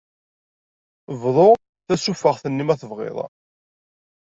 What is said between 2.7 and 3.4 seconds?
tebɣiḍ.